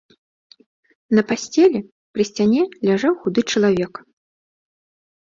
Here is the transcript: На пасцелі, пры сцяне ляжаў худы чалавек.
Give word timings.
На 1.19 1.23
пасцелі, 1.31 1.79
пры 2.15 2.25
сцяне 2.29 2.63
ляжаў 2.89 3.13
худы 3.21 3.41
чалавек. 3.55 3.93